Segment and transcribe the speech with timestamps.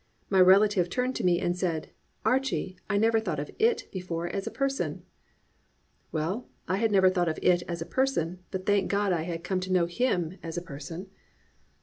[0.31, 1.91] My relative turned to me and said,
[2.25, 5.03] "Archie, I never thought of it before as a person."
[6.11, 9.43] Well, I had never thought of it as a person, but thank God I had
[9.43, 11.11] come to know Him as a person.